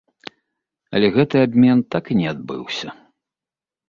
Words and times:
Але 0.95 1.07
гэты 1.17 1.37
абмен 1.47 1.83
так 1.97 2.09
і 2.15 2.17
не 2.21 2.27
адбыўся. 2.31 2.89